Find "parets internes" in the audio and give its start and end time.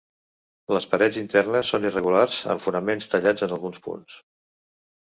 0.93-1.69